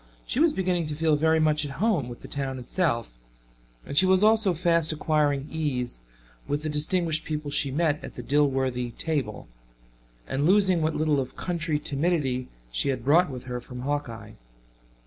[0.25, 3.13] She was beginning to feel very much at home with the town itself,
[3.85, 6.01] and she was also fast acquiring ease
[6.47, 9.47] with the distinguished people she met at the Dilworthy table,
[10.27, 14.31] and losing what little of country timidity she had brought with her from Hawkeye.